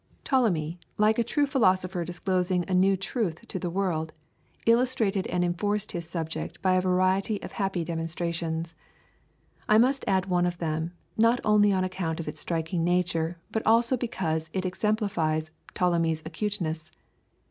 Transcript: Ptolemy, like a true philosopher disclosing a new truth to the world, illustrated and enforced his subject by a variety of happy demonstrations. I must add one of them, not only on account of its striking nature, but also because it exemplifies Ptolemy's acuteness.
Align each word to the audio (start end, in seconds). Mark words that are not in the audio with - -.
Ptolemy, 0.23 0.79
like 0.97 1.19
a 1.19 1.23
true 1.23 1.45
philosopher 1.45 2.03
disclosing 2.03 2.65
a 2.67 2.73
new 2.73 2.97
truth 2.97 3.47
to 3.49 3.59
the 3.59 3.69
world, 3.69 4.11
illustrated 4.65 5.27
and 5.27 5.45
enforced 5.45 5.91
his 5.91 6.09
subject 6.09 6.59
by 6.63 6.73
a 6.73 6.81
variety 6.81 7.39
of 7.43 7.51
happy 7.51 7.83
demonstrations. 7.83 8.73
I 9.69 9.77
must 9.77 10.03
add 10.07 10.25
one 10.25 10.47
of 10.47 10.57
them, 10.57 10.91
not 11.17 11.39
only 11.43 11.71
on 11.71 11.83
account 11.83 12.19
of 12.19 12.27
its 12.27 12.39
striking 12.39 12.83
nature, 12.83 13.37
but 13.51 13.61
also 13.63 13.95
because 13.95 14.49
it 14.53 14.65
exemplifies 14.65 15.51
Ptolemy's 15.75 16.23
acuteness. 16.25 16.89